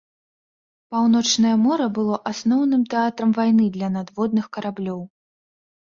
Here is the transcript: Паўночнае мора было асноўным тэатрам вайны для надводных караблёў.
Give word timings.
Паўночнае 0.95 1.51
мора 1.67 1.87
было 1.99 2.15
асноўным 2.33 2.89
тэатрам 2.97 3.39
вайны 3.39 3.65
для 3.79 3.95
надводных 4.01 4.45
караблёў. 4.57 5.01